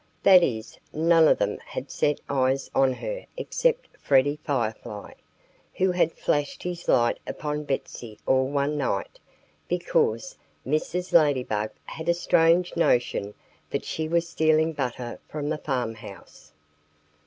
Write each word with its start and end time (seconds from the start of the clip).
That 0.23 0.41
is, 0.41 0.79
none 0.91 1.27
of 1.27 1.37
them 1.37 1.59
had 1.59 1.91
set 1.91 2.19
eyes 2.27 2.71
on 2.73 2.91
her 2.91 3.27
except 3.37 3.87
Freddie 3.99 4.39
Firefly, 4.43 5.11
who 5.75 5.91
had 5.91 6.11
flashed 6.17 6.63
his 6.63 6.87
light 6.87 7.19
upon 7.27 7.65
Betsy 7.65 8.17
all 8.25 8.47
one 8.47 8.79
night, 8.79 9.19
because 9.67 10.35
Mrs. 10.65 11.13
Ladybug 11.13 11.69
had 11.85 12.09
a 12.09 12.15
strange 12.15 12.75
notion 12.75 13.35
that 13.69 13.85
she 13.85 14.07
was 14.07 14.27
stealing 14.27 14.73
butter 14.73 15.19
from 15.27 15.49
the 15.49 15.59
farmhouse. 15.59 16.51